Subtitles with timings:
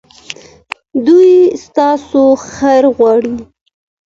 [1.05, 1.31] دوی
[1.65, 2.21] ستاسو
[2.53, 3.35] خیر غواړي.